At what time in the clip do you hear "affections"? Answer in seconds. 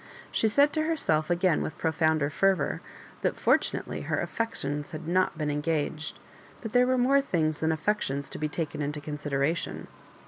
4.19-4.89, 7.71-8.27